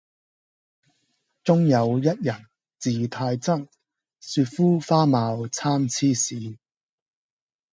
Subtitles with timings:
[1.43, 2.47] 中有一人
[2.79, 3.67] 字太真，
[4.19, 6.57] 雪膚花貌參差是。